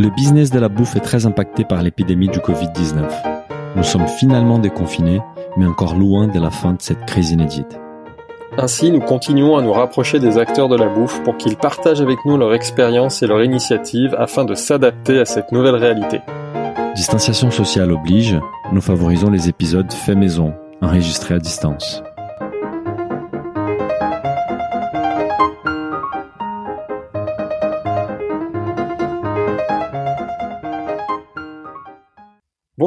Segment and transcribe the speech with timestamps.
[0.00, 3.02] Le business de la bouffe est très impacté par l'épidémie du Covid-19.
[3.74, 5.20] Nous sommes finalement déconfinés,
[5.56, 7.80] mais encore loin de la fin de cette crise inédite.
[8.56, 12.24] Ainsi, nous continuons à nous rapprocher des acteurs de la bouffe pour qu'ils partagent avec
[12.24, 16.20] nous leur expérience et leur initiative afin de s'adapter à cette nouvelle réalité.
[16.94, 18.38] Distanciation sociale oblige,
[18.72, 22.04] nous favorisons les épisodes faits maison, enregistrés à distance.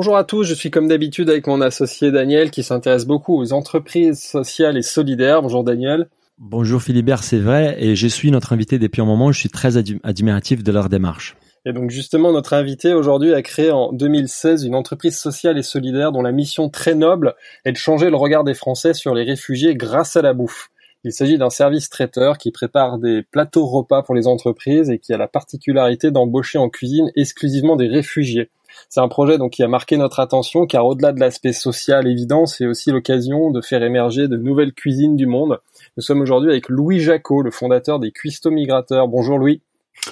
[0.02, 3.54] Bonjour à tous, je suis comme d'habitude avec mon associé Daniel qui s'intéresse beaucoup aux
[3.54, 5.44] entreprises sociales et solidaires.
[5.44, 6.08] Bonjour Daniel.
[6.40, 9.78] Bonjour Philibert, c'est vrai, et je suis notre invité depuis un moment, je suis très
[9.78, 11.38] admiratif de leur démarche.
[11.68, 16.12] Et donc justement, notre invité aujourd'hui a créé en 2016 une entreprise sociale et solidaire
[16.12, 19.76] dont la mission très noble est de changer le regard des Français sur les réfugiés
[19.76, 20.72] grâce à la bouffe.
[21.04, 25.14] Il s'agit d'un service traiteur qui prépare des plateaux repas pour les entreprises et qui
[25.14, 28.50] a la particularité d'embaucher en cuisine exclusivement des réfugiés.
[28.90, 32.46] C'est un projet donc qui a marqué notre attention car au-delà de l'aspect social évident,
[32.46, 35.60] c'est aussi l'occasion de faire émerger de nouvelles cuisines du monde.
[35.98, 39.08] Nous sommes aujourd'hui avec Louis Jacot, le fondateur des Cuistots Migrateurs.
[39.08, 39.62] Bonjour Louis.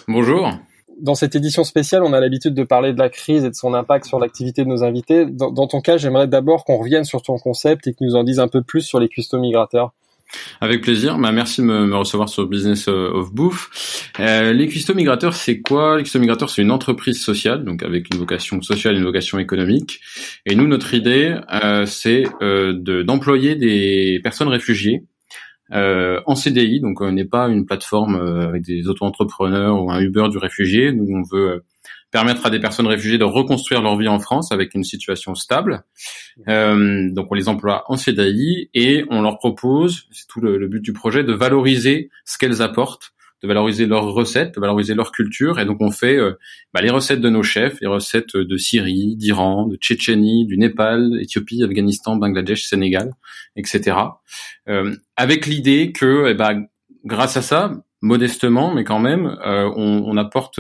[0.08, 0.50] Bonjour.
[1.02, 3.74] Dans cette édition spéciale, on a l'habitude de parler de la crise et de son
[3.74, 5.26] impact sur l'activité de nos invités.
[5.26, 8.24] Dans, dans ton cas, j'aimerais d'abord qu'on revienne sur ton concept et que nous en
[8.24, 9.94] dises un peu plus sur les cuistots migrateurs.
[10.62, 11.18] Avec plaisir.
[11.18, 14.12] Bah, merci de me, recevoir sur Business of Bouffe.
[14.20, 15.98] Euh, les cuistots migrateurs, c'est quoi?
[15.98, 20.00] Les cuistots migrateurs, c'est une entreprise sociale, donc avec une vocation sociale une vocation économique.
[20.46, 25.04] Et nous, notre idée, euh, c'est euh, d'employer des personnes réfugiées
[25.72, 26.80] euh, en CDI.
[26.80, 30.92] Donc, on n'est pas une plateforme euh, avec des auto-entrepreneurs ou un Uber du réfugié.
[30.92, 31.64] Nous, on veut
[32.12, 35.84] permettre à des personnes réfugiées de reconstruire leur vie en France avec une situation stable.
[36.48, 40.82] Euh, donc on les emploie en CDI et on leur propose, c'est tout le, but
[40.82, 45.60] du projet, de valoriser ce qu'elles apportent, de valoriser leurs recettes, de valoriser leur culture.
[45.60, 46.34] Et donc on fait euh,
[46.74, 51.20] bah, les recettes de nos chefs, les recettes de Syrie, d'Iran, de Tchétchénie, du Népal,
[51.22, 53.14] Éthiopie, Afghanistan, Bangladesh, Sénégal,
[53.56, 53.98] etc.
[54.68, 56.66] Euh, avec l'idée que, eh ben,
[57.06, 57.72] grâce à ça,
[58.02, 60.60] modestement, mais quand même, euh, on, on, apporte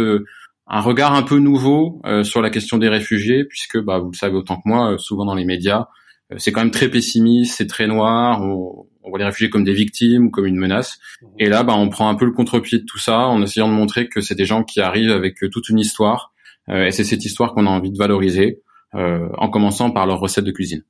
[0.69, 4.15] un regard un peu nouveau euh, sur la question des réfugiés, puisque bah, vous le
[4.15, 5.87] savez autant que moi, euh, souvent dans les médias,
[6.31, 9.73] euh, c'est quand même très pessimiste, c'est très noir, on, voit les réfugiés comme des
[9.73, 10.99] victimes ou comme une menace.
[11.39, 13.73] Et là, bah, on prend un peu le contre-pied de tout ça en essayant de
[13.73, 16.31] montrer que c'est des gens qui arrivent avec toute une histoire,
[16.71, 18.61] et c'est cette histoire qu'on a envie de valoriser,
[18.93, 20.83] en commençant par leur recette de cuisine.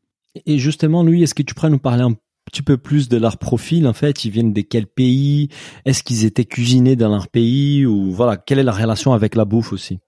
[0.46, 2.12] Et justement, Louis, est-ce que tu pourrais nous parler un
[2.50, 5.50] petit peu plus de leur profil en fait Ils viennent de quel pays
[5.86, 9.46] Est-ce qu'ils étaient cuisinés dans leur pays ou voilà Quelle est la relation avec la
[9.46, 10.00] bouffe aussi?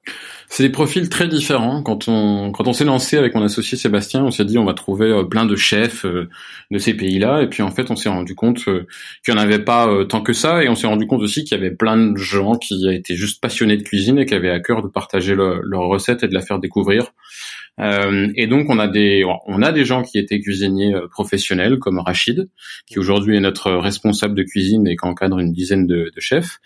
[0.50, 1.81] C'est des profils très différents.
[1.84, 4.74] Quand on quand on s'est lancé avec mon associé Sébastien, on s'est dit on va
[4.74, 6.28] trouver euh, plein de chefs euh,
[6.72, 8.88] de ces pays-là et puis en fait on s'est rendu compte euh,
[9.23, 11.58] qu'il n'y en avait pas tant que ça et on s'est rendu compte aussi qu'il
[11.58, 14.59] y avait plein de gens qui étaient juste passionnés de cuisine et qui avaient à
[14.59, 17.13] cœur de partager leurs recettes et de la faire découvrir.
[17.80, 21.80] Euh, et donc on a des on a des gens qui étaient cuisiniers euh, professionnels
[21.80, 22.50] comme Rachid,
[22.86, 26.59] qui aujourd'hui est notre responsable de cuisine et qui encadre une dizaine de, de chefs,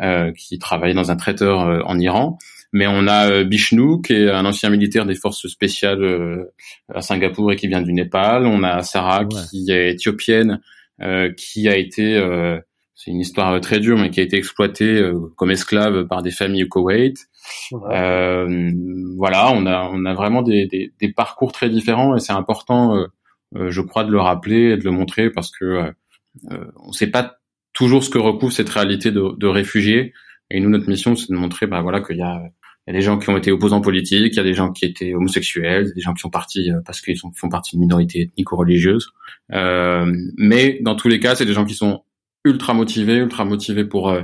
[0.00, 2.38] euh, qui travaillent dans un traiteur euh, en Iran.
[2.72, 6.48] Mais on a Bishnu, qui est un ancien militaire des forces spéciales
[6.92, 8.46] à Singapour et qui vient du Népal.
[8.46, 10.60] On a Sarah, qui est éthiopienne,
[11.36, 12.20] qui a été
[12.96, 16.64] c'est une histoire très dure, mais qui a été exploitée comme esclave par des familles
[16.64, 17.28] au Koweït.
[17.90, 18.72] Euh,
[19.16, 22.96] voilà, on a on a vraiment des, des, des parcours très différents et c'est important,
[22.96, 23.06] euh,
[23.56, 25.92] euh, je crois, de le rappeler et de le montrer parce que
[26.50, 27.36] on ne sait pas
[27.72, 30.12] toujours ce que recouvre cette réalité de, de réfugiés.
[30.50, 32.42] Et nous, notre mission, c'est de montrer, bah voilà, qu'il y a
[32.86, 34.70] il y a des gens qui ont été opposants politiques, il y a des gens
[34.70, 38.52] qui étaient homosexuels, des gens qui sont partis parce qu'ils font partie de minorités ethniques
[38.52, 39.10] ou religieuses.
[39.52, 42.04] Euh, mais dans tous les cas, c'est des gens qui sont
[42.44, 44.14] ultra motivés, ultra motivés pour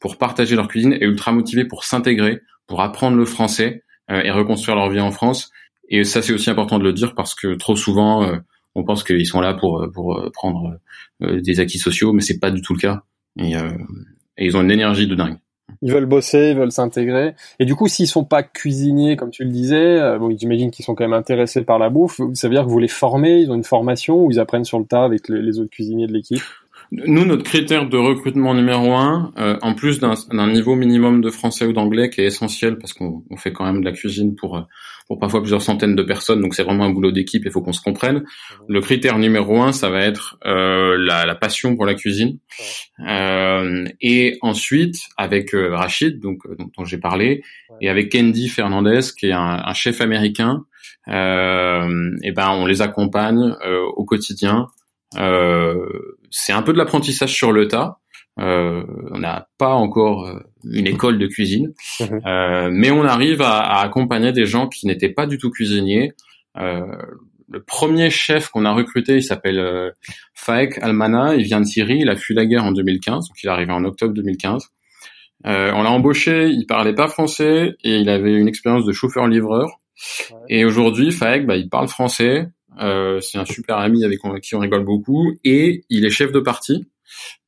[0.00, 4.30] pour partager leur cuisine et ultra motivés pour s'intégrer, pour apprendre le français euh, et
[4.30, 5.50] reconstruire leur vie en France.
[5.88, 8.36] Et ça, c'est aussi important de le dire parce que trop souvent, euh,
[8.76, 10.78] on pense qu'ils sont là pour pour euh, prendre
[11.20, 13.02] des acquis sociaux, mais c'est pas du tout le cas.
[13.40, 15.38] Et, et ils ont une énergie de dingue.
[15.82, 17.34] Ils veulent bosser, ils veulent s'intégrer.
[17.58, 20.94] Et du coup, s'ils sont pas cuisiniers, comme tu le disais, bon, j'imagine qu'ils sont
[20.94, 22.20] quand même intéressés par la bouffe.
[22.34, 24.78] Ça veut dire que vous les formez, ils ont une formation ou ils apprennent sur
[24.78, 26.42] le tas avec les autres cuisiniers de l'équipe?
[26.90, 30.16] Nous, notre critère de recrutement numéro un, euh, en plus d'un
[30.50, 33.84] niveau minimum de français ou d'anglais qui est essentiel parce qu'on fait quand même de
[33.84, 34.62] la cuisine pour, euh,
[35.06, 37.72] pour parfois plusieurs centaines de personnes, donc c'est vraiment un boulot d'équipe, il faut qu'on
[37.72, 38.24] se comprenne.
[38.68, 42.38] Le critère numéro un, ça va être euh, la, la, passion pour la cuisine.
[43.06, 46.40] Euh, et ensuite, avec euh, Rachid, donc
[46.76, 47.42] dont, j'ai parlé,
[47.80, 50.64] et avec Candy Fernandez, qui est un, un chef américain,
[51.06, 53.54] et ben on les accompagne
[53.96, 54.77] au quotidien euh,
[56.30, 57.98] c'est un peu de l'apprentissage sur le tas.
[58.40, 62.20] Euh, on n'a pas encore euh, une école de cuisine, Mhm.
[62.26, 66.12] euh, mais on arrive à, à accompagner des gens qui n'étaient pas du tout cuisiniers.
[66.56, 66.82] Euh,
[67.50, 69.90] le premier chef qu'on a recruté, il s'appelle euh,
[70.34, 73.46] Faek Almana, il vient de Syrie, il a fui la guerre en 2015, donc il
[73.48, 74.68] est arrivé en octobre 2015.
[75.46, 79.80] Euh, on l'a embauché, il parlait pas français et il avait une expérience de chauffeur-livreur.
[80.30, 80.36] Ouais.
[80.48, 82.46] Et aujourd'hui, Faek, bah, il parle français, euh,
[82.78, 86.86] c'est un super ami avec qui on rigole beaucoup et il est chef de partie.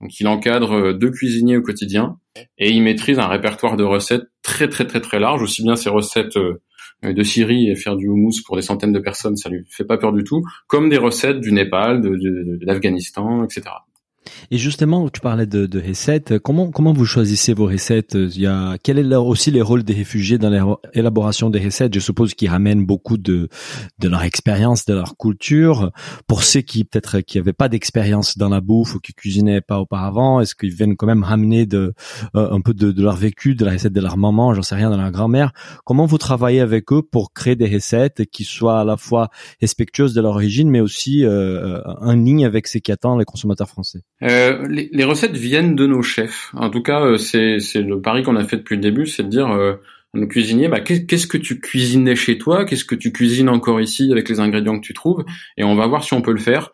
[0.01, 2.19] Donc il encadre euh, deux cuisiniers au quotidien
[2.59, 5.91] et il maîtrise un répertoire de recettes très très très très large, aussi bien ses
[5.91, 6.63] recettes euh,
[7.03, 9.97] de Syrie et faire du houmous pour des centaines de personnes, ça lui fait pas
[9.97, 13.71] peur du tout, comme des recettes du Népal, de l'Afghanistan, etc.
[14.51, 16.39] Et justement, tu parlais de, de recettes.
[16.39, 18.15] Comment comment vous choisissez vos recettes?
[18.15, 20.51] Il y a quel est aussi les rôles des réfugiés dans
[20.95, 21.95] l'élaboration des recettes?
[21.95, 23.49] Je suppose qu'ils ramènent beaucoup de
[23.99, 25.91] de leur expérience, de leur culture.
[26.27, 29.79] Pour ceux qui peut-être qui avaient pas d'expérience dans la bouffe ou qui cuisinaient pas
[29.81, 31.95] auparavant, est-ce qu'ils viennent quand même ramener de
[32.37, 34.75] euh, un peu de, de leur vécu, de la recette de leur maman, j'en sais
[34.75, 35.53] rien, de leur grand-mère.
[35.85, 39.31] Comment vous travaillez avec eux pour créer des recettes qui soient à la fois
[39.61, 44.03] respectueuses de leur origine, mais aussi euh, en ligne avec ce qu'attendent les consommateurs français?
[44.23, 46.51] Euh, les, les recettes viennent de nos chefs.
[46.55, 49.29] En tout cas, euh, c'est le pari qu'on a fait depuis le début, c'est de
[49.29, 49.75] dire euh,
[50.15, 53.49] à nos cuisiniers, bah, qu'est- qu'est-ce que tu cuisinais chez toi, qu'est-ce que tu cuisines
[53.49, 55.25] encore ici avec les ingrédients que tu trouves,
[55.57, 56.71] et on va voir si on peut le faire.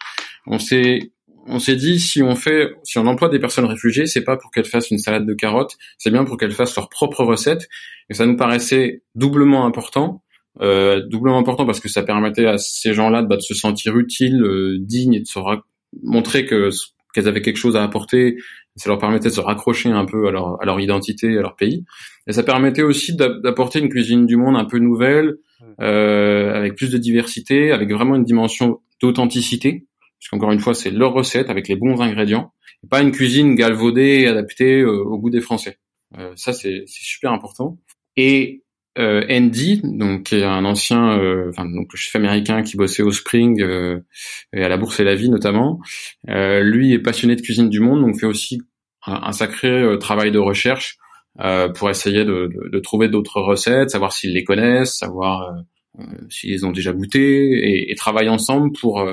[0.46, 1.12] On s'est
[1.48, 4.50] on s'est dit si on fait si on emploie des personnes réfugiées, c'est pas pour
[4.50, 7.68] qu'elles fassent une salade de carottes, c'est bien pour qu'elles fassent leurs propres recettes.
[8.10, 10.22] Et ça nous paraissait doublement important.
[10.62, 14.42] Euh, doublement important parce que ça permettait à ces gens-là bah, de se sentir utiles,
[14.42, 15.38] euh, dignes et de se
[16.02, 16.70] montrer que
[17.16, 18.36] qu'elles avaient quelque chose à apporter.
[18.76, 21.56] Ça leur permettait de se raccrocher un peu à leur, à leur identité, à leur
[21.56, 21.84] pays.
[22.26, 25.36] Et ça permettait aussi d'a- d'apporter une cuisine du monde un peu nouvelle,
[25.80, 29.86] euh, avec plus de diversité, avec vraiment une dimension d'authenticité.
[30.20, 32.52] Parce qu'encore une fois, c'est leur recette avec les bons ingrédients.
[32.84, 35.78] Et pas une cuisine galvaudée et adaptée euh, au goût des Français.
[36.18, 37.78] Euh, ça, c'est c'est super important.
[38.16, 38.62] Et
[38.98, 43.10] euh, Andy, donc qui est un ancien, euh, enfin donc chef américain qui bossait au
[43.10, 44.00] Spring euh,
[44.52, 45.80] et à la Bourse et la Vie notamment,
[46.28, 48.62] euh, lui est passionné de cuisine du monde, donc fait aussi
[49.06, 50.98] un, sacré euh, travail de recherche
[51.74, 55.54] pour essayer de, de, de trouver d'autres recettes, savoir s'ils les connaissent, savoir
[56.30, 59.06] s'ils les ont déjà goûté, et, et travailler ensemble pour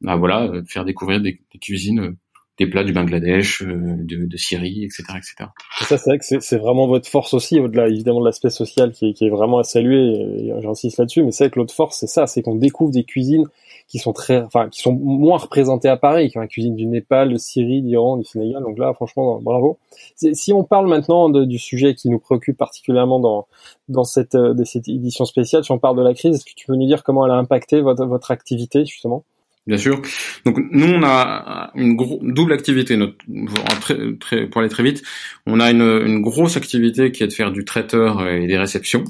[0.00, 2.16] bah, voilà faire découvrir des, des cuisines,
[2.58, 5.50] des plats du Bangladesh, euh, de, de Syrie, etc., etc.
[5.80, 8.92] Et ça, c'est vrai que c'est vraiment votre force aussi, au-delà évidemment de l'aspect social
[8.92, 11.98] qui est, qui est vraiment à saluer, j'insiste là-dessus, mais c'est vrai que l'autre force,
[11.98, 13.44] c'est ça, c'est qu'on découvre des cuisines
[13.88, 17.32] qui sont très, enfin, qui sont moins représentées à Paris, qui la cuisine du Népal,
[17.32, 19.78] de Syrie, d'Iran, du Sénégal, donc là, franchement, bravo.
[20.16, 23.46] Si on parle maintenant de- du sujet qui nous préoccupe particulièrement dans,
[23.88, 26.54] dans cette, euh, de cette édition spéciale, si on parle de la crise, est-ce que
[26.56, 29.24] tu peux nous dire comment elle a impacté votre, votre activité, justement?
[29.66, 30.00] Bien sûr.
[30.44, 32.96] Donc nous, on a une double activité.
[32.96, 35.02] Notre, pour aller très vite,
[35.44, 39.04] on a une, grosse activité qui est de faire du traiteur et des réceptions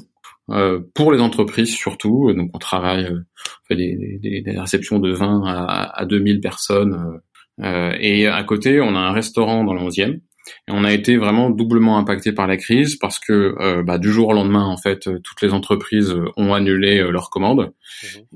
[0.49, 2.33] euh, pour les entreprises surtout.
[2.33, 7.21] Donc on travaille, euh, des, réceptions de 20 à, à 2000 personnes.
[7.61, 10.21] euh, et à côté, on a un restaurant dans le 11e.
[10.67, 14.11] Et on a été vraiment doublement impacté par la crise parce que euh, bah, du
[14.11, 17.71] jour au lendemain, en fait, euh, toutes les entreprises euh, ont annulé euh, leurs commandes.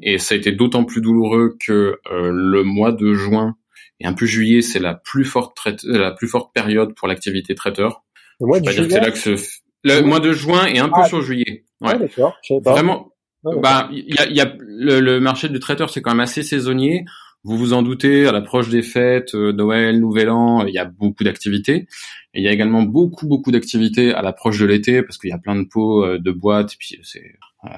[0.02, 3.56] Et ça a été d'autant plus douloureux que euh, le mois de juin
[4.00, 7.54] et un peu juillet, c'est la plus forte traite- la plus forte période pour l'activité
[7.56, 8.04] traiteur.
[8.40, 9.00] Le mois de que juillet?
[9.00, 9.36] là que
[9.84, 10.08] le Oui.
[10.08, 11.06] mois de juin et un peu Ah.
[11.08, 11.66] sur juillet.
[11.82, 11.92] Ouais.
[11.94, 12.72] Ah, d'accord, savais pas.
[12.72, 13.10] Vraiment.
[13.46, 13.62] Ah, d'accord.
[13.62, 16.44] Bah, il y a, y a le, le marché du traiteur, c'est quand même assez
[16.44, 17.06] saisonnier.
[17.44, 20.86] Vous vous en doutez, à l'approche des fêtes, euh, Noël, Nouvel An, il y a
[20.86, 21.88] beaucoup d'activités.
[22.34, 25.34] Et il y a également beaucoup, beaucoup d'activités à l'approche de l'été, parce qu'il y
[25.34, 27.34] a plein de pots, euh, de boîtes, et puis c'est
[27.66, 27.70] euh,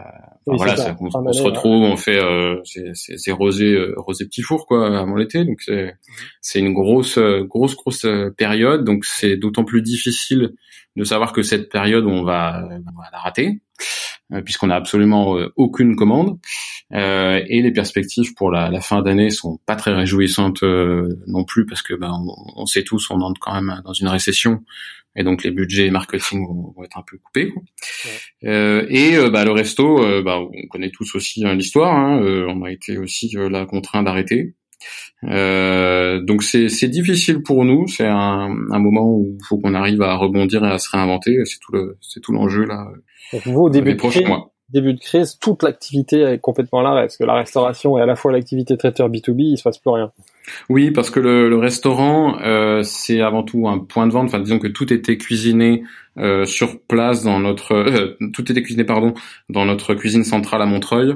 [0.48, 0.96] Oui, voilà, ça.
[1.00, 5.43] on, se retrouve, on fait, euh, c'est- rosé, euh, rosé petit four quoi, avant l'été,
[5.43, 5.96] donc c'est
[6.41, 8.05] c'est une grosse, euh, grosse, grosse
[8.38, 10.53] période, donc c'est d'autant plus difficile
[10.96, 13.60] de savoir que cette période on va, on va la rater,
[14.46, 16.39] puisqu'on n'a absolument euh, aucune commande,
[16.94, 21.44] Euh, et les perspectives pour la, la fin d'année sont pas très réjouissantes euh, non
[21.44, 24.63] plus, parce que ben on, on sait tous, on entre quand même dans une récession.
[25.15, 27.50] Et donc les budgets marketing vont, vont être un peu coupés.
[27.50, 27.63] quoi.
[28.44, 31.96] Euh, et euh, bah, le resto, euh, bah, on connaît tous aussi hein, l'histoire.
[31.96, 34.53] Hein, euh, on a été aussi euh, là contraint d'arrêter.
[35.29, 37.87] Euh, donc c'est difficile pour nous.
[37.87, 41.37] C'est un, un moment où il faut qu'on arrive à rebondir et à se réinventer.
[41.45, 42.87] C'est tout le c'est tout l'enjeu là.
[43.31, 44.51] Donc, vous, au début les de prochains crise, mois.
[44.69, 48.05] début de crise, toute l'activité est complètement à l'arrêt, parce que la restauration et à
[48.05, 50.11] la fois l'activité traiteur B2B, il se passe plus rien.
[50.69, 54.25] Oui, parce que le, le restaurant, euh, c'est avant tout un point de vente.
[54.25, 55.83] Enfin, disons que tout était cuisiné
[56.19, 59.13] euh, sur place dans notre, euh, tout était cuisiné, pardon,
[59.49, 61.15] dans notre cuisine centrale à Montreuil.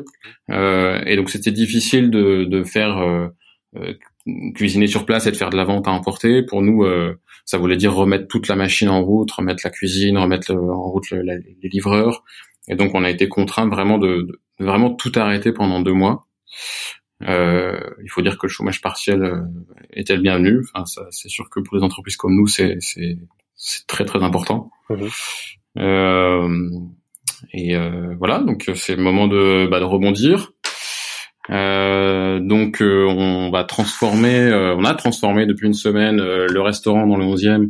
[0.50, 3.30] Euh, et donc, c'était difficile de, de faire
[4.56, 6.44] cuisiner sur place et de faire de la vente à emporter.
[6.44, 6.86] Pour nous,
[7.46, 11.10] ça voulait dire remettre toute la machine en route, remettre la cuisine, remettre en route
[11.12, 12.24] les livreurs.
[12.68, 14.28] Et donc, on a été contraint vraiment de,
[14.60, 16.28] de vraiment tout arrêter pendant deux mois.
[17.24, 19.42] Euh, il faut dire que le chômage partiel euh,
[19.92, 20.62] était le bienvenu.
[20.74, 22.78] Enfin, c'est sûr que pour des entreprises comme nous, c'est
[23.88, 24.72] très très important.
[24.90, 25.10] Mhm.
[25.78, 26.70] Euh,
[27.54, 30.54] et euh, voilà, donc c'est le moment de, bah, de rebondir.
[31.50, 37.26] Euh, donc on va transformer, on a transformé depuis une semaine le restaurant dans le
[37.26, 37.70] 11e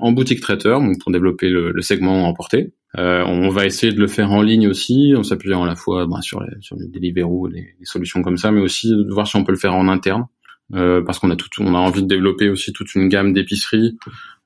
[0.00, 2.72] en boutique traiteur, donc pour développer le, le segment emporté.
[2.98, 6.06] Euh, on va essayer de le faire en ligne aussi, en s'appuyant à la fois
[6.06, 9.28] bah, sur, les, sur les Deliveroo, les, les, solutions comme ça, mais aussi de voir
[9.28, 10.26] si on peut le faire en interne,
[10.74, 13.96] euh, parce qu'on a tout, on a envie de développer aussi toute une gamme d'épiceries,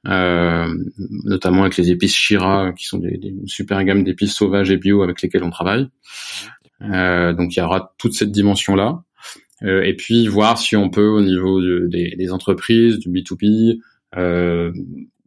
[0.06, 0.68] euh,
[1.24, 5.02] notamment avec les épices Shira, qui sont des, des super gamme d'épices sauvages et bio
[5.02, 5.88] avec lesquelles on travaille.
[6.92, 9.02] Euh, donc il y aura toute cette dimension là,
[9.62, 13.78] euh, et puis voir si on peut au niveau des, des, entreprises, du B2B,
[14.16, 14.72] euh,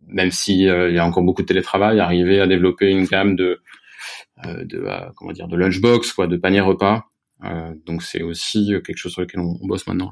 [0.07, 3.59] même si il y a encore beaucoup de télétravail, arriver à développer une gamme de
[4.45, 4.85] de
[5.15, 7.05] comment dire de lunchbox quoi, de panier repas.
[7.87, 10.11] donc c'est aussi quelque chose sur lequel on, bosse maintenant.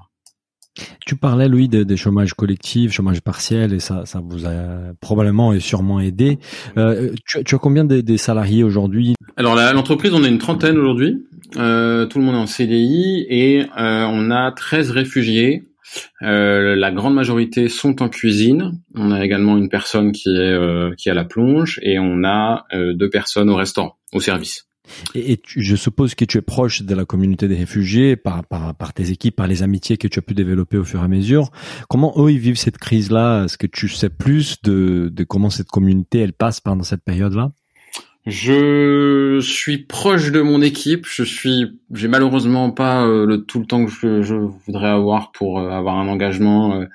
[1.05, 5.53] Tu parlais, Louis, des de chômage collectif, chômage partiel, et ça, ça vous a probablement
[5.53, 6.39] et sûrement aidé.
[6.77, 9.15] Euh, tu, tu, as combien de, de salariés aujourd'hui?
[9.37, 11.25] Alors, l'entreprise, on est une trentaine aujourd'hui.
[11.57, 15.63] Euh, tout le monde est en CDI et euh, on a 13 réfugiés
[16.21, 18.81] euh, la grande majorité sont en cuisine.
[18.95, 22.65] On a également une personne qui est euh, qui à la plonge et on a
[22.73, 24.67] euh, deux personnes au restaurant, au service.
[25.15, 28.93] Et, je suppose que tu es proche de la communauté des réfugiés par, par, par
[28.93, 31.49] tes équipes, par les amitiés que tu as pu développer au fur et à mesure.
[31.89, 33.45] Comment eux ils vivent cette crise-là?
[33.45, 37.51] Est-ce que tu sais plus de, de comment cette communauté elle passe pendant cette période-là?
[38.25, 41.05] Je suis proche de mon équipe.
[41.05, 45.31] Je suis, j'ai malheureusement pas euh, le tout le temps que je, je voudrais avoir
[45.31, 46.85] pour euh, avoir un engagement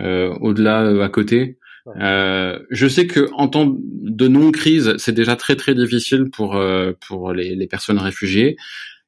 [0.00, 1.58] euh, au-delà, à côté.
[1.96, 6.60] je sais que en temps de non crise, c'est déjà très très difficile pour
[7.06, 8.56] pour les, les, personnes réfugiées.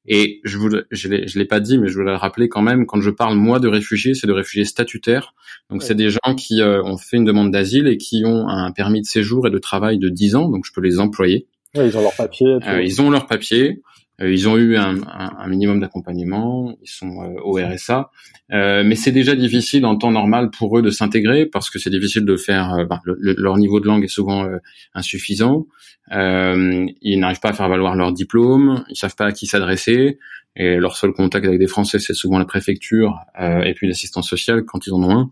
[0.07, 2.63] Et je vous, je l'ai, je l'ai pas dit, mais je voulais le rappeler quand
[2.63, 2.87] même.
[2.87, 5.35] Quand je parle moi de réfugiés, c'est de réfugiés statutaires.
[5.71, 9.01] Donc c'est des gens qui ont fait une demande d'asile et qui ont un permis
[9.01, 10.49] de séjour et de travail de 10 ans.
[10.49, 12.47] Donc je peux les employer ils ont leur papier.
[12.67, 13.81] Euh, ils ont leur papier.
[14.21, 18.11] Euh, ils ont eu un, un, minimum d'accompagnement, ils sont euh, au RSA,
[18.51, 22.25] mais c'est déjà difficile en temps normal pour eux de s'intégrer parce que c'est difficile
[22.25, 22.87] de faire.
[22.89, 24.47] Bah, leur niveau de langue est souvent
[24.95, 25.67] insuffisant.
[26.11, 30.19] ils n'arrivent pas à faire valoir leur diplôme, ils savent pas à qui s'adresser.
[30.55, 34.65] Et leur seul contact avec des Français, c'est souvent la préfecture et puis l'assistance sociale
[34.67, 35.31] quand ils en ont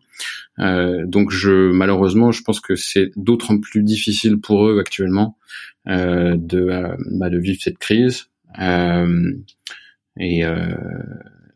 [0.58, 1.04] un.
[1.04, 5.36] donc, je malheureusement, je pense que c'est d'autant plus difficile pour eux actuellement
[5.88, 8.26] euh, de, euh, bah, de vivre cette crise.
[8.58, 9.32] Euh,
[10.18, 10.42] et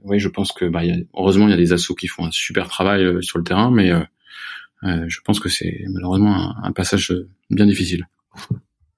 [0.01, 2.27] oui, je pense que bah, y a, heureusement il y a des assos qui font
[2.27, 3.91] un super travail sur le terrain, mais
[4.83, 7.15] je pense que c'est malheureusement un passage
[7.51, 8.07] bien difficile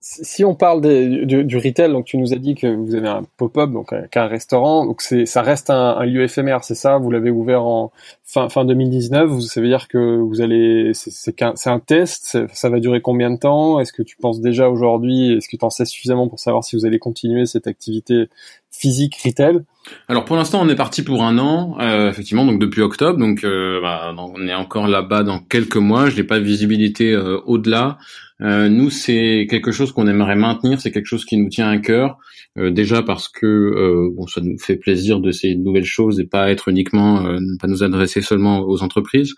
[0.09, 3.25] si on parle du, du, retail, donc tu nous as dit que vous avez un
[3.37, 6.99] pop-up, donc un, restaurant, donc c'est ça reste un, lieu éphémère, c'est ça?
[6.99, 7.91] Vous l'avez ouvert en
[8.25, 9.41] fin fin 2019.
[9.41, 12.39] Ça veut dire que vous allez, c'est c'est un test.
[12.53, 13.81] Ça va durer combien de temps?
[13.81, 16.77] Est-ce que tu penses déjà aujourd'hui Est-ce que tu en sais suffisamment pour savoir si
[16.77, 18.29] vous allez continuer cette activité
[18.71, 19.61] physique retail?
[20.09, 23.45] Alors pour l'instant on est parti pour un an, euh, effectivement donc depuis octobre, donc
[23.45, 26.11] euh, bah, on est encore là-bas dans quelques mois.
[26.11, 27.99] Je n'ai pas de visibilité euh, au-delà.
[28.43, 31.79] Euh, nous, c'est quelque chose qu'on aimerait maintenir, c'est quelque chose qui nous tient à
[31.79, 32.19] cœur,
[32.59, 36.27] euh, déjà parce que euh, bon, ça nous fait plaisir de ces nouvelles choses et
[36.27, 39.35] pas être uniquement, ne pas nous adresser seulement aux entreprises,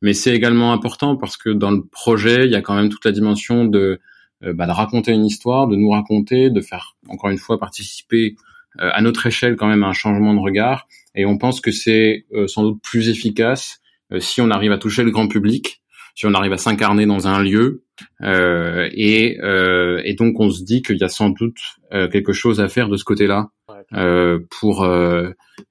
[0.00, 3.04] mais c'est également important parce que dans le projet, il y a quand même toute
[3.04, 4.00] la dimension de,
[4.40, 8.34] bah, de raconter une histoire, de nous raconter, de faire encore une fois participer
[8.78, 12.26] à notre échelle quand même à un changement de regard, et on pense que c'est
[12.46, 13.80] sans doute plus efficace
[14.18, 15.81] si on arrive à toucher le grand public
[16.14, 17.84] si on arrive à s'incarner dans un lieu.
[18.22, 21.58] Euh, et, euh, et, donc on se dit qu'il y a sans doute
[21.92, 23.50] euh, quelque chose à faire de ce côté-là.
[23.94, 24.86] Euh, pour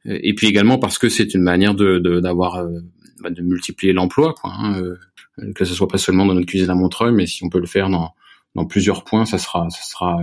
[0.05, 2.83] et puis également parce que c'est une manière de d'avoir de,
[3.21, 4.51] bah, de, multiplier l'emploi, quoi.
[4.53, 4.81] Hein,
[5.55, 7.67] que ce soit pas seulement dans notre cuisine à Montreuil, mais si on peut le
[7.67, 8.13] faire dans
[8.53, 10.21] dans plusieurs points, ça sera ça sera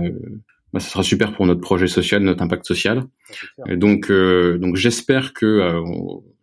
[0.73, 3.03] bah, ça sera super pour notre projet social, notre impact social.
[3.67, 5.81] Et donc, euh, donc j'espère que euh,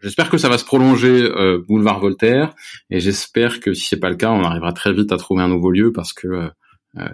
[0.00, 2.54] j'espère que ça va se prolonger euh, boulevard Voltaire,
[2.90, 5.48] et j'espère que si c'est pas le cas, on arrivera très vite à trouver un
[5.48, 6.50] nouveau lieu parce que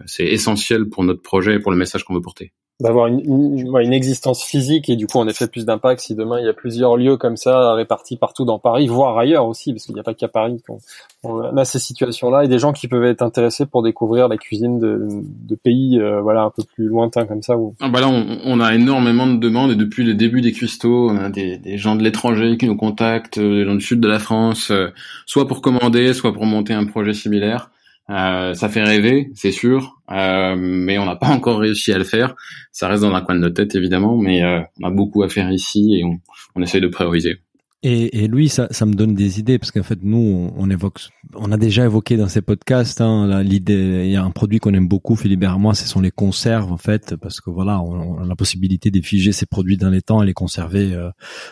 [0.07, 2.53] c'est essentiel pour notre projet et pour le message qu'on veut porter.
[2.83, 6.49] D'avoir une, existence physique et du coup en effet plus d'impact si demain il y
[6.49, 10.01] a plusieurs lieux comme ça répartis partout dans Paris, voire ailleurs aussi, parce qu'il n'y
[10.01, 13.67] a pas qu'à Paris qu'on a ces situations-là et des gens qui peuvent être intéressés
[13.67, 17.55] pour découvrir la cuisine de, pays euh, voilà un peu plus lointains comme ça.
[17.81, 21.17] Ah bah on, on, a énormément de demandes et depuis le début des cuistots, on
[21.19, 24.09] a des, des gens de l'étranger qui nous contactent, euh, des gens du sud de
[24.09, 24.89] la France, euh,
[25.27, 27.71] soit pour commander, soit pour monter un projet similaire.
[28.11, 32.05] Euh, ça fait rêver, c'est sûr, euh, mais on n'a pas encore réussi à le
[32.05, 32.35] faire.
[32.73, 35.29] Ça reste dans un coin de notre tête évidemment, mais euh, on a beaucoup à
[35.29, 36.21] faire ici et on,
[36.57, 37.41] on essaye de prioriser.
[37.85, 41.01] Et, et lui, ça, ça me donne des idées parce qu'en fait, nous, on, évoque,
[41.35, 44.03] on a déjà évoqué dans ces podcasts hein, l'idée.
[44.05, 46.71] Il y a un produit qu'on aime beaucoup, Philippe et moi, ce sont les conserves
[46.71, 50.01] en fait, parce que voilà, on, a la possibilité de figer ces produits dans les
[50.01, 51.11] temps et les conserver euh,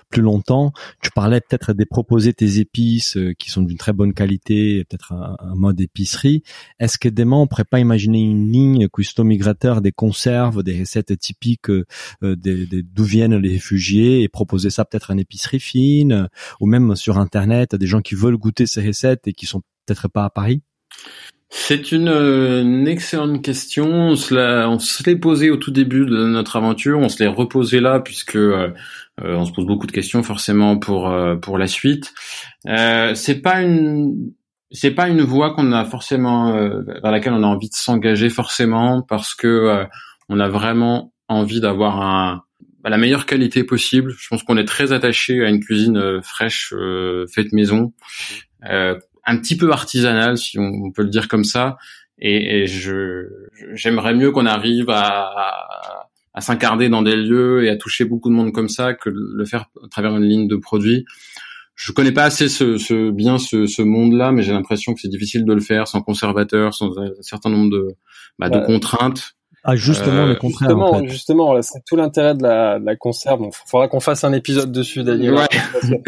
[0.09, 0.73] plus longtemps.
[1.03, 5.13] Tu parlais peut-être de proposer tes épices euh, qui sont d'une très bonne qualité, peut-être
[5.13, 6.45] un, mode épicerie.
[6.79, 11.19] Est-ce que demain, on pourrait pas imaginer une ligne custo migrateur des conserves, des recettes
[11.19, 11.85] typiques euh,
[12.23, 16.20] d'où viennent les réfugiés et proposer ça peut-être en épicerie fine?
[16.61, 20.09] Ou même sur Internet, des gens qui veulent goûter ces recettes et qui sont peut-être
[20.09, 20.63] pas à Paris?
[21.53, 23.89] C'est une, excellente question.
[23.89, 27.01] On se l'est posé au tout début de notre aventure.
[27.01, 28.69] On se l'est reposé là puisque euh,
[29.23, 32.13] euh, on se pose beaucoup de questions forcément pour euh, pour la suite.
[32.69, 34.33] Euh, c'est pas une
[34.71, 39.03] c'est pas une voie qu'on a forcément vers laquelle on a envie de s'engager forcément
[39.03, 39.85] parce que
[40.29, 42.45] on a vraiment envie d'avoir un
[42.89, 44.15] la meilleure qualité possible.
[44.19, 47.93] Je pense qu'on est très attaché à une cuisine euh, fraîche, euh, faite maison,
[48.69, 51.77] euh, un petit peu artisanale, si on, peut le dire comme ça.
[52.19, 53.27] Et, et je
[53.75, 58.35] j'aimerais mieux qu'on arrive à, à, s'incarner dans des lieux et à toucher beaucoup de
[58.35, 61.05] monde comme ça que le faire à travers une ligne de produits.
[61.75, 65.09] Je connais pas assez ce, ce bien ce, ce monde-là, mais j'ai l'impression que c'est
[65.09, 67.89] difficile de le faire sans conservateur, sans un certain nombre de,
[68.39, 69.35] bah, de contraintes.
[69.63, 70.71] Ah justement le euh, contraire.
[70.71, 71.09] Justement, en fait.
[71.09, 73.41] justement, c'est tout l'intérêt de la, de la conserve.
[73.43, 75.39] Il faudra qu'on fasse un épisode dessus d'ailleurs.
[75.39, 75.49] Ouais.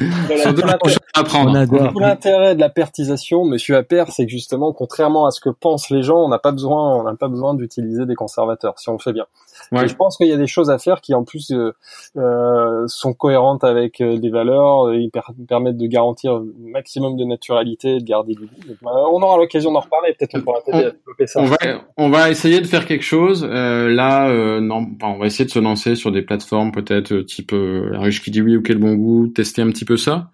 [1.93, 5.91] Tout l'intérêt de la pertisation, Monsieur Appert, c'est que justement, contrairement à ce que pensent
[5.91, 8.93] les gens, on n'a pas besoin, on n'a pas besoin d'utiliser des conservateurs si on
[8.93, 9.27] le fait bien.
[9.71, 9.89] Ouais.
[9.89, 11.73] je pense qu'il y a des choses à faire qui en plus euh,
[12.17, 15.11] euh sont cohérentes avec euh, les valeurs et
[15.49, 18.77] permettent de garantir un maximum de naturalité et de garder du goût.
[18.83, 20.15] Bah, on aura l'occasion d'en reparler.
[20.19, 21.41] Peut-être on pourra t'aider à développer ça.
[21.41, 21.57] On va,
[21.97, 23.47] on va essayer de faire quelque chose.
[23.49, 27.53] Euh, là, euh, non, on va essayer de se lancer sur des plateformes peut-être type
[27.53, 30.31] La Ruche qui dit oui ou quel bon goût, tester un petit peu ça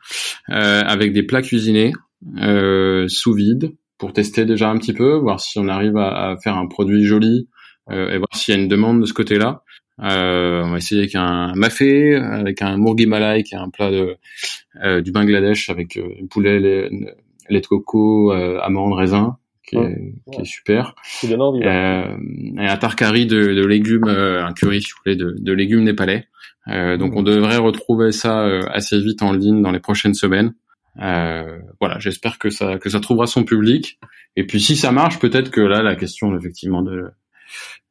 [0.48, 1.92] avec des plats cuisinés
[3.08, 6.56] sous vide pour tester déjà un petit peu, voir si on arrive à, à faire
[6.56, 7.57] un produit joli euh,
[7.90, 9.62] et voir s'il y a une demande de ce côté-là.
[10.00, 13.90] Euh, on va essayer avec un mafé, avec un mourgi malai, qui est un plat
[13.90, 14.16] de,
[14.82, 16.88] euh, du Bangladesh avec euh, poulet, lait,
[17.48, 19.34] lait de coco, euh, amandes, raisins,
[19.66, 20.94] qui, est, qui est super.
[21.02, 21.64] C'est bien envie.
[21.64, 22.16] Euh,
[22.58, 26.26] et un tarkari de, de légumes, un curry, si vous voulez, de, de légumes népalais.
[26.66, 30.54] donc on devrait retrouver ça assez vite en ligne dans les prochaines semaines.
[30.96, 33.98] voilà, j'espère que ça que ça trouvera son public.
[34.36, 37.10] Et puis si ça marche, peut-être que là la question effectivement de euh,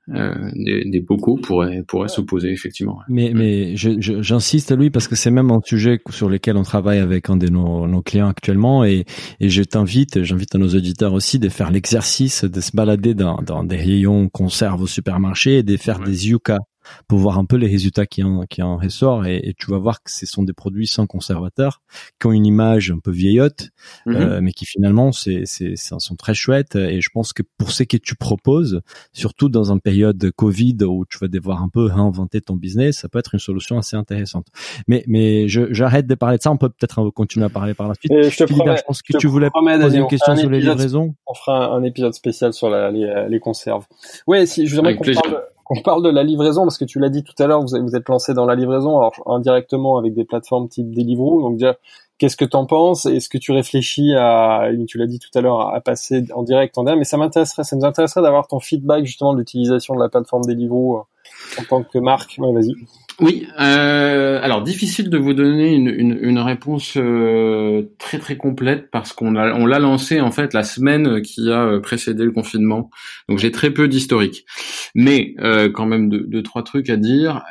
[0.07, 2.99] des, des bocaux pourraient pourraient s'opposer effectivement.
[3.09, 7.29] Mais mais j'insiste lui parce que c'est même un sujet sur lequel on travaille avec
[7.29, 9.05] un de nos, nos clients actuellement et
[9.41, 13.41] et je t'invite, j'invite à nos auditeurs aussi de faire l'exercice de se balader dans
[13.41, 16.59] dans des rayons conserves au supermarché et de faire des yucca
[17.07, 19.25] pour voir un peu les résultats qui en, qui en ressort.
[19.25, 21.81] Et, et, tu vas voir que ce sont des produits sans conservateur
[22.19, 23.69] qui ont une image un peu vieillotte
[24.05, 24.15] mhm.
[24.15, 26.75] euh, mais qui finalement c'est c'est sont très chouettes.
[26.75, 28.81] Et je pense que pour ce que tu proposes
[29.13, 32.99] surtout dans une période de Covid où tu vas devoir un peu réinventer ton business
[32.99, 34.47] ça peut être une solution assez intéressante.
[34.87, 36.51] Mais mais j'arrête de parler de ça.
[36.51, 38.11] On peut peut-être continuer à parler par la suite.
[38.11, 41.15] Je te promets, je pense que tu voulais poser une question sur les livraisons.
[41.25, 43.85] on fera un, épisode spécial sur la, les, les conserves.
[44.25, 47.09] Ouais si je voudrais qu'on parle on parle de la livraison parce que tu l'as
[47.09, 50.25] dit tout à l'heure, vous, vous êtes lancé dans la livraison, alors indirectement avec des
[50.25, 51.41] plateformes type Deliveroo.
[51.41, 51.61] Donc
[52.17, 53.05] qu'est-ce que tu en penses?
[53.05, 56.77] Est-ce que tu réfléchis à, tu l'as dit tout à l'heure, à passer en direct
[56.77, 59.99] en DM Mais ça m'intéresserait, ça nous intéresserait d'avoir ton feedback justement de l'utilisation de
[59.99, 62.35] la plateforme Deliveroo euh, en tant que marque.
[62.39, 62.73] Ouais, vas-y.
[63.19, 69.31] Oui, euh, alors difficile de vous donner une, réponse euh, très très complète parce qu'on
[69.31, 72.91] l'a lancé en fait la semaine qui a euh, précédé le confinement,
[73.27, 74.45] donc j'ai très peu d'historique,
[74.93, 75.33] mais
[75.73, 77.41] quand même deux, trois trucs à dire.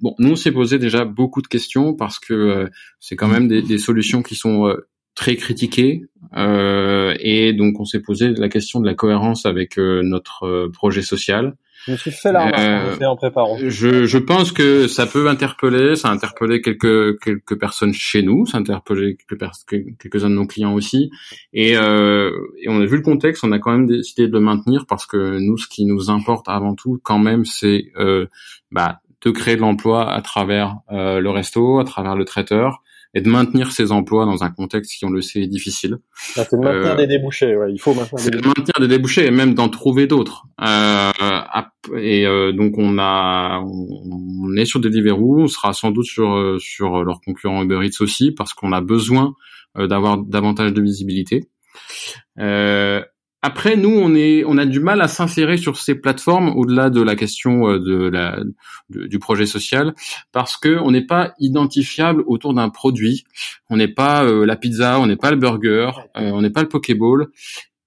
[0.00, 3.62] Bon, nous on s'est posé déjà beaucoup de questions parce que c'est quand même des,
[3.62, 4.74] des, solutions qui sont
[5.14, 6.02] très critiquées.
[6.36, 11.92] Et donc on s'est posé la question de la cohérence avec notre projet social Je
[11.92, 13.58] me suis fait la remarque en préparant.
[13.58, 18.46] Je, je pense que ça peut interpeller, ça a interpellé quelques quelques personnes chez nous,
[18.46, 21.10] ça a interpellé quelques quelques-uns de nos clients aussi,
[21.52, 24.40] et, euh, et on a vu le contexte, on a quand même décidé de le
[24.40, 28.26] maintenir parce que nous, ce qui nous importe avant tout, quand même, c'est euh,
[28.70, 32.82] bah, de créer de l'emploi à travers euh, le resto, à travers le traiteur,
[33.16, 35.96] et de maintenir ces emplois dans un contexte qui, on le sait, est difficile.
[36.36, 37.72] Bah, c'est de maintenir euh, des débouchés, ouais.
[37.72, 38.48] il faut maintenir des débouchés.
[38.48, 40.44] maintenir des débouchés et même d'en trouver d'autres.
[40.60, 41.10] Euh,
[41.96, 46.58] et euh, donc on a, on est sur Deliveroo, on sera sans doute sur euh,
[46.58, 49.34] sur leur concurrent Uber Eats aussi parce qu'on a besoin
[49.78, 51.48] d'avoir davantage de visibilité.
[53.44, 56.90] Euh, après, nous, on est, on a du mal à s'insérer sur ces plateformes au-delà
[56.90, 58.40] de la question euh, de la,
[58.90, 59.94] du projet social,
[60.32, 63.24] parce que on n'est pas identifiable autour d'un produit.
[63.70, 66.62] On n'est pas euh, la pizza, on n'est pas le burger, euh, on n'est pas
[66.62, 67.28] le Pokéball,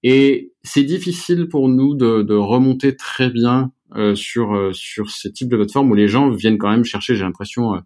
[0.02, 3.72] et c'est difficile pour nous de, de remonter très bien
[4.14, 7.82] sur sur ces types de plateformes où les gens viennent quand même chercher, j'ai l'impression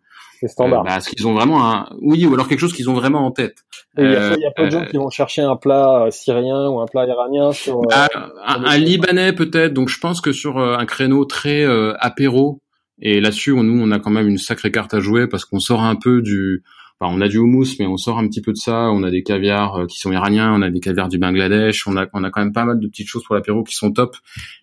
[0.49, 0.83] standard.
[0.83, 3.27] Euh, bah, ce qu'ils ont vraiment un, oui, ou alors quelque chose qu'ils ont vraiment
[3.27, 3.57] en tête.
[3.97, 6.81] Il y, a, pas de gens euh, qui vont chercher un plat euh, syrien ou
[6.81, 7.83] un plat iranien sur.
[7.83, 8.09] Bah,
[8.45, 9.73] un, libanais peut-être.
[9.73, 11.65] Donc je pense que sur un créneau très
[11.99, 12.61] apéro
[13.01, 15.83] et là-dessus, nous, on a quand même une sacrée carte à jouer parce qu'on sort
[15.83, 16.63] un peu du,
[17.01, 18.91] on a du houmous, mais on sort un petit peu de ça.
[18.91, 21.97] On a des caviars euh, qui sont iraniens, on a des caviars du Bangladesh, on
[21.97, 24.17] a, on a quand même pas mal de petites choses pour l'apéro qui sont top.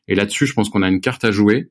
[0.08, 1.70] Et là-dessus, je pense qu'on a une carte à jouer,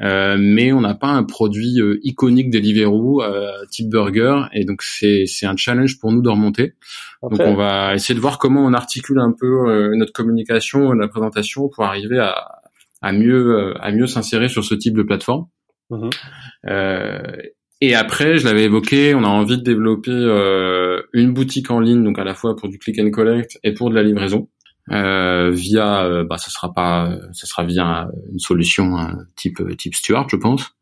[0.00, 4.42] euh, mais on n'a pas un produit euh, iconique Deliveroo euh, type burger.
[4.52, 6.74] Et donc c'est c'est un challenge pour nous de remonter.
[7.22, 11.68] Donc on va essayer de voir comment on articule un peu notre communication, notre présentation
[11.68, 12.34] pour arriver à
[13.00, 15.46] à mieux à mieux s'insérer sur ce type de plateforme.
[15.90, 16.10] Mm-hmm.
[16.68, 17.22] Euh,
[17.80, 22.02] et après, je l'avais évoqué, on a envie de développer euh, une boutique en ligne,
[22.02, 24.48] donc à la fois pour du click and collect et pour de la livraison.
[24.90, 28.96] Euh, via, euh, bah, ça sera pas, ça sera via une solution
[29.36, 30.74] type type Stuart, je pense.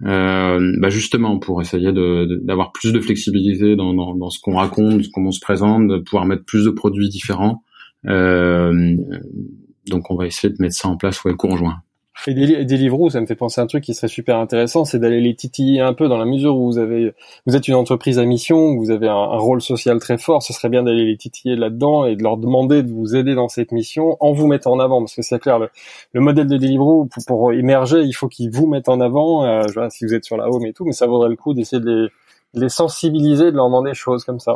[0.00, 5.28] bah justement pour essayer d'avoir plus de flexibilité dans, dans, dans ce qu'on raconte, comment
[5.28, 7.62] on se présente, de pouvoir mettre plus de produits différents.
[8.04, 11.80] donc on va essayer de mettre ça en place ouais, conjoint.
[12.26, 15.20] Et des, ça me fait penser à un truc qui serait super intéressant, c'est d'aller
[15.20, 17.14] les titiller un peu dans la mesure où vous avez,
[17.46, 20.42] vous êtes une entreprise à mission, vous avez un, rôle social très fort.
[20.42, 23.48] Ce serait bien d'aller les titiller là-dedans et de leur demander de vous aider dans
[23.48, 27.06] cette mission en vous mettant en avant, parce que c'est clair, le, modèle de Deliveroo
[27.06, 29.44] pour, pour émerger, il faut qu'ils vous mettent en avant.
[29.44, 31.80] Euh, si vous êtes sur la home et tout, mais ça vaudrait le coup d'essayer
[31.80, 32.08] de les,
[32.54, 34.54] de les sensibiliser, de leur demander des choses comme ça.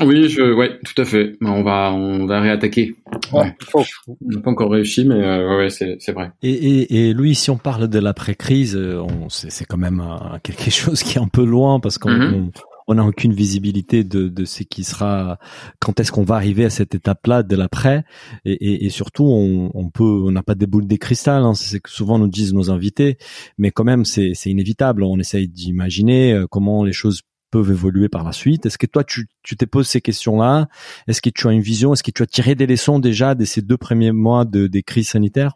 [0.00, 1.36] Oui, je, ouais, tout à fait.
[1.40, 2.94] Ben, on va, on va réattaquer.
[3.32, 6.32] Ouais, On n'a pas encore réussi, mais euh, ouais, c'est, c'est vrai.
[6.42, 10.02] Et, et, et Louis, si on parle de l'après-crise, euh, on, c'est, c'est quand même
[10.42, 12.50] quelque chose qui est un peu loin parce qu'on mm-hmm.
[12.88, 15.38] on, n'a aucune visibilité de, de ce qui sera,
[15.80, 18.04] quand est-ce qu'on va arriver à cette étape-là de l'après,
[18.44, 21.54] et, et, et, surtout on, on peut, on n'a pas des boules de cristal, hein,
[21.54, 23.18] c'est que souvent nous disent nos invités,
[23.58, 25.04] mais quand même c'est, c'est inévitable.
[25.04, 27.20] On essaye d'imaginer euh, comment les choses
[27.54, 28.66] peuvent évoluer par la suite.
[28.66, 30.66] Est-ce que toi, tu, tu t'es posé ces questions-là?
[31.06, 31.92] Est-ce que tu as une vision?
[31.92, 34.82] Est-ce que tu as tiré des leçons déjà de ces deux premiers mois de, des
[34.82, 35.52] crises sanitaires?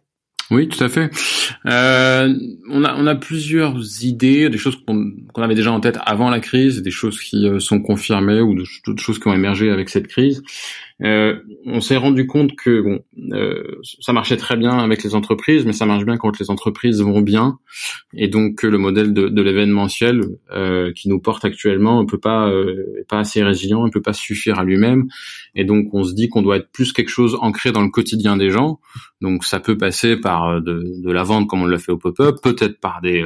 [0.53, 1.11] Oui, tout à fait.
[1.67, 2.33] Euh,
[2.71, 6.39] on a on a plusieurs idées, des choses qu'on avait déjà en tête avant la
[6.39, 8.55] crise, des choses qui euh, sont confirmées ou
[8.87, 10.43] d'autres choses qui ont émergé avec cette crise.
[11.05, 13.01] Euh, on s'est rendu compte que bon,
[13.33, 13.63] euh,
[14.01, 17.21] ça marchait très bien avec les entreprises, mais ça marche bien quand les entreprises vont
[17.21, 17.59] bien,
[18.15, 22.51] et donc le modèle de, de l'événementiel euh, qui nous porte actuellement ne peut pas
[22.99, 25.07] est pas assez résilient, ne peut pas suffire à lui-même,
[25.55, 28.37] et donc on se dit qu'on doit être plus quelque chose ancré dans le quotidien
[28.37, 28.81] des gens.
[29.21, 32.37] Donc ça peut passer par de, de la vente comme on l'a fait au pop-up,
[32.43, 33.25] peut-être par des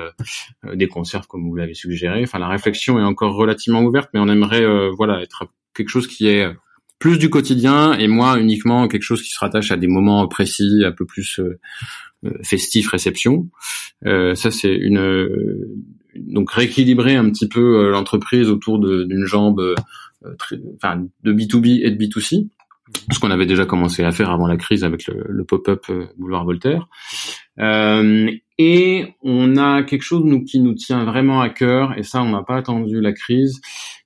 [0.75, 2.23] des concerts comme vous l'avez suggéré.
[2.23, 6.29] Enfin la réflexion est encore relativement ouverte, mais on aimerait voilà être quelque chose qui
[6.29, 6.47] est
[7.03, 10.85] plus du quotidien et moins uniquement quelque chose qui se rattache à des moments précis,
[10.87, 11.59] un peu plus euh,
[12.25, 13.49] euh festif, réception.
[14.07, 15.67] Euh, ça c'est une
[16.15, 19.75] donc rééquilibrer un petit peu l'entreprise autour d'une jambe
[20.77, 22.47] enfin de B2B et de B2C
[23.11, 25.87] ce qu'on avait déjà commencé à faire avant la crise avec le, le pop-up
[26.19, 26.89] Boulevard Voltaire.
[27.59, 32.23] Euh, et on a quelque chose nous, qui nous tient vraiment à cœur, et ça
[32.23, 33.61] on n'a pas attendu la crise,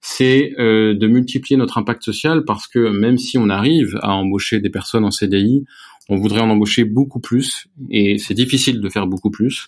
[0.09, 4.61] c'est euh, de multiplier notre impact social parce que même si on arrive à embaucher
[4.61, 5.64] des personnes en CDI,
[6.09, 9.66] on voudrait en embaucher beaucoup plus et c'est difficile de faire beaucoup plus.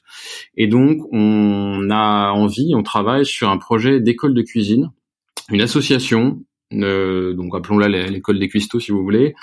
[0.56, 4.92] Et donc on a envie, on travaille sur un projet d'école de cuisine,
[5.50, 6.40] une association,
[6.72, 9.34] euh, donc appelons-la l'école des cuistots si vous voulez,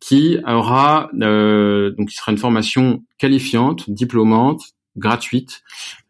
[0.00, 4.62] qui aura euh, donc qui sera une formation qualifiante, diplômante,
[4.96, 5.62] gratuite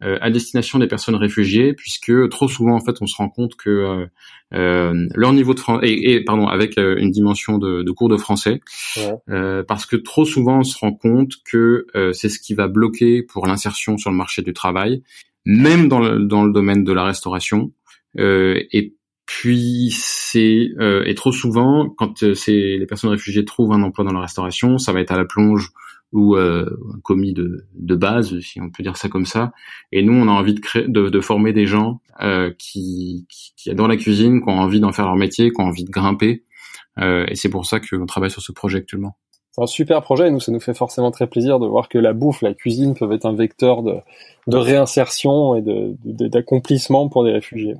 [0.02, 3.54] euh, à destination des personnes réfugiées, puisque trop souvent en fait on se rend compte
[3.56, 4.06] que euh,
[4.54, 8.16] euh leur niveau de français et, pardon avec euh, une dimension de, de, cours de
[8.16, 8.60] français,
[8.96, 9.62] ouais.
[9.68, 13.46] parce que trop souvent on se rend compte que c'est ce qui va bloquer pour
[13.46, 15.02] l'insertion sur le marché du travail,
[15.44, 17.72] même dans le, dans le domaine de la restauration.
[18.16, 18.94] et
[19.26, 20.70] puis c'est
[21.06, 24.92] et trop souvent quand c'est les personnes réfugiées trouvent un emploi dans la restauration, ça
[24.92, 25.70] va être à la plonge
[26.12, 29.52] ou euh, un commis de, de base, si on peut dire ça comme ça.
[29.92, 33.52] Et nous, on a envie de créer, de, de former des gens euh, qui, qui,
[33.56, 35.90] qui adorent la cuisine, qui ont envie d'en faire leur métier, qui ont envie de
[35.90, 36.44] grimper.
[36.98, 39.16] Euh, et c'est pour ça qu'on travaille sur ce projet actuellement.
[39.52, 41.98] C'est un super projet et nous, ça nous fait forcément très plaisir de voir que
[41.98, 43.94] la bouffe, la cuisine peuvent être un vecteur de,
[44.46, 45.62] de réinsertion et
[46.04, 47.74] d'accomplissement de, pour des réfugiés.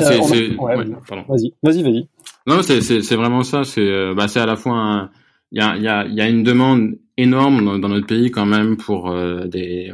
[0.00, 0.84] Euh, ouais, ouais,
[1.28, 2.08] vas-y, vas-y, vas-y.
[2.46, 3.62] Non, c'est vraiment ça.
[3.62, 5.10] C'est euh, bah, c'est à la fois un,
[5.52, 8.76] il y a, y, a, y a une demande énorme dans, notre pays quand même
[8.76, 9.92] pour euh, des,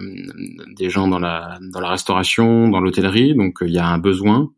[0.76, 4.50] des gens dans la, dans la restauration, dans l'hôtellerie, donc il y a un besoin.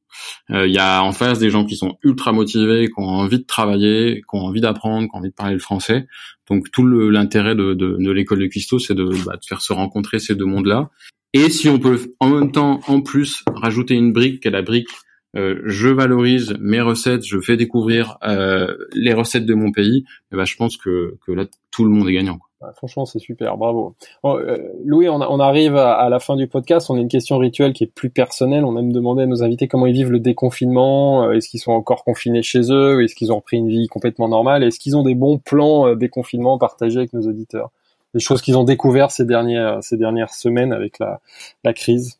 [0.50, 3.38] Euh, il y a en face des gens qui sont ultra motivés, qui ont envie
[3.38, 6.06] de travailler, qui ont envie d'apprendre, qui ont envie de parler le français.
[6.48, 9.72] Donc tout l'intérêt de, de, de l'école de Cuisto, c'est de, bah, de faire se
[9.72, 10.90] rencontrer ces deux mondes-là.
[11.32, 14.62] Et si on peut en même temps, en plus, rajouter une brique, qui est la
[14.62, 14.88] brique
[15.36, 20.04] euh, je valorise mes recettes, je fais découvrir euh, les recettes de mon pays, et
[20.32, 22.38] eh ben, je pense que, que là tout le monde est gagnant.
[22.38, 22.72] Quoi.
[22.74, 23.94] franchement, c'est super, bravo.
[24.24, 26.90] euh, Louis, on, on arrive à, à, la fin du podcast.
[26.90, 28.64] On a une question rituelle qui est plus personnelle.
[28.64, 31.24] On aime demander à nos invités comment ils vivent le déconfinement.
[31.24, 33.02] Euh, est-ce qu'ils sont encore confinés chez eux?
[33.02, 34.64] Est-ce qu'ils ont repris une vie complètement normale?
[34.64, 37.70] Est-ce qu'ils ont des bons plans euh, déconfinement partagés avec nos auditeurs?
[38.14, 41.20] Les choses qu'ils ont découvert ces dernières ces dernières semaines avec la,
[41.62, 42.18] la crise.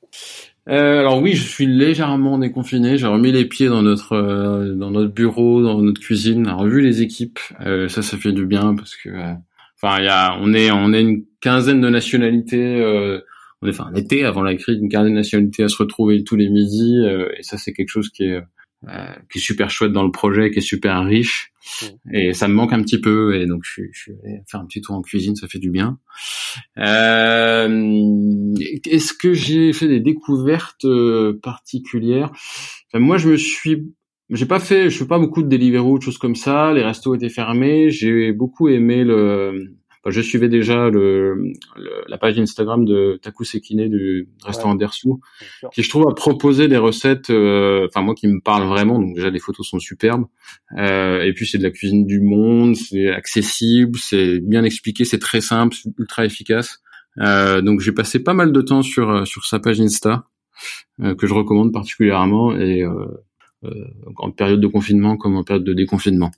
[0.69, 2.99] Euh, alors oui, je suis légèrement déconfiné.
[2.99, 7.03] J'ai remis les pieds dans notre euh, dans notre bureau, dans notre cuisine, revu les
[7.03, 7.41] équipes.
[7.61, 9.33] Euh, ça, ça fait du bien parce que, euh,
[9.83, 12.83] enfin, il y a, on est on est une quinzaine de nationalités.
[13.63, 16.37] on est, enfin, l'été avant la crise, une quinzaine de nationalités à se retrouver tous
[16.37, 17.05] les midis.
[17.39, 18.41] et ça, c'est quelque chose qui est
[18.89, 21.53] euh, qui est super chouette dans le projet, qui est super riche.
[21.83, 22.15] Mmh.
[22.15, 23.35] Et ça me manque un petit peu.
[23.41, 25.71] Et donc, je je suis allé faire un petit tour en cuisine, ça fait du
[25.71, 25.99] bien.
[26.79, 28.55] Euh,
[28.87, 32.31] Est-ce que j'ai fait des découvertes euh, particulières?
[32.89, 33.93] Enfin, Moi, je me suis...
[34.33, 36.73] J'ai pas fait, je fais pas beaucoup de Deliveroo, de choses comme ça.
[36.73, 37.91] Les restos étaient fermés.
[37.91, 39.75] J'ai beaucoup aimé le,
[40.07, 41.53] je suivais déjà le,
[42.09, 44.87] la page Instagram de Taku Sekine du restaurant ouais,
[45.73, 48.99] qui je trouve a proposé des recettes, euh, enfin moi qui me parle vraiment.
[48.99, 50.25] Donc déjà les photos sont superbes.
[50.79, 55.19] Euh, et puis c'est de la cuisine du monde, c'est accessible, c'est bien expliqué, c'est
[55.19, 56.81] très simple, ultra efficace.
[57.19, 60.27] Euh, donc j'ai passé pas mal de temps sur euh, sur sa page Insta
[61.03, 62.85] euh, que je recommande particulièrement et
[64.17, 66.31] en période de confinement comme en période de déconfinement.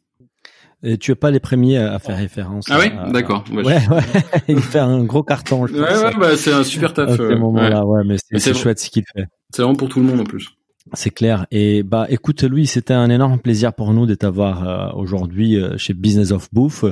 [0.85, 2.64] Et tu es pas les premiers à faire référence.
[2.68, 3.45] Ah oui, d'accord.
[3.53, 3.83] Ouais, ouais,
[4.49, 5.66] il fait un gros carton.
[5.66, 7.11] Je ouais, ouais, bah c'est un super taf.
[7.11, 8.03] À ce moment-là, ouais.
[8.05, 9.27] mais c'est chouette ce qu'il fait.
[9.55, 10.49] C'est vraiment pour tout le monde en plus.
[10.95, 11.47] C'est clair.
[11.51, 15.77] Et bah, écoute, Louis, c'était un énorme plaisir pour nous de t'avoir euh, aujourd'hui euh,
[15.79, 16.85] chez Business of Bouffe.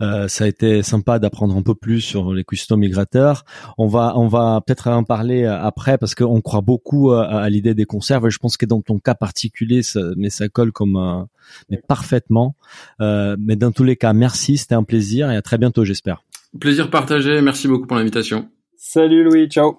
[0.00, 3.44] Euh, ça a été sympa d'apprendre un peu plus sur les customs migrateurs.
[3.78, 7.48] On va, on va peut-être en parler euh, après parce qu'on croit beaucoup à, à
[7.48, 8.26] l'idée des conserves.
[8.26, 11.26] Et je pense que dans ton cas particulier, ça, mais ça colle comme
[11.70, 12.56] mais parfaitement.
[13.00, 14.56] mais dans tous les cas, merci.
[14.56, 16.22] C'était un plaisir et à très bientôt, j'espère.
[16.58, 17.40] Plaisir partagé.
[17.40, 18.48] Merci beaucoup pour l'invitation.
[18.76, 19.48] Salut Louis.
[19.48, 19.78] Ciao.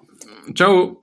[0.54, 1.02] Ciao.